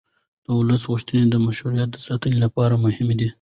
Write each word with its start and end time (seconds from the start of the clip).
د 0.45 0.47
ولس 0.59 0.81
غوښتنې 0.91 1.23
د 1.29 1.35
مشروعیت 1.45 1.89
د 1.91 1.97
ساتنې 2.07 2.37
لپاره 2.45 2.81
مهمې 2.85 3.15
دي 3.19 3.29